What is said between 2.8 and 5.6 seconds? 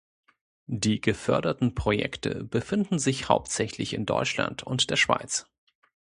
sich hauptsächlich in Deutschland und der Schweiz.